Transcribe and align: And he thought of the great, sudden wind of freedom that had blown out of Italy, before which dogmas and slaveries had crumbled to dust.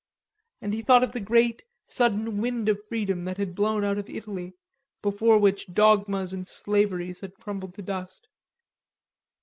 And 0.61 0.73
he 0.73 0.81
thought 0.81 1.03
of 1.03 1.11
the 1.11 1.19
great, 1.19 1.63
sudden 1.85 2.41
wind 2.41 2.67
of 2.69 2.83
freedom 2.87 3.23
that 3.25 3.37
had 3.37 3.53
blown 3.53 3.83
out 3.83 3.99
of 3.99 4.09
Italy, 4.09 4.55
before 5.03 5.37
which 5.37 5.67
dogmas 5.75 6.33
and 6.33 6.47
slaveries 6.47 7.19
had 7.19 7.35
crumbled 7.37 7.75
to 7.75 7.83
dust. 7.83 8.27